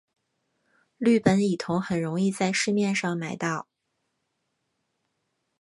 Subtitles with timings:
[0.97, 3.67] 氯苯乙酮很容易在市面上买到。